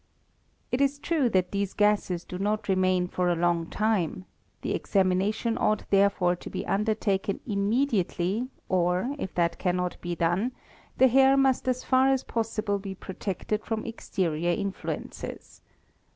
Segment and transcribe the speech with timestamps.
[0.71, 4.25] It is true that these gases do not remain for a long time;
[4.63, 10.53] the examination ought therefore to be undertaken immediately or, if that cannot be done,
[10.97, 15.61] the hair must as far as possible be protected from exterior 4 influences.